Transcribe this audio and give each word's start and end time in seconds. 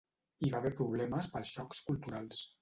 Hi 0.45 0.47
va 0.53 0.61
haver 0.63 0.71
problemes 0.79 1.29
pels 1.35 1.53
xocs 1.59 1.85
culturals. 1.91 2.43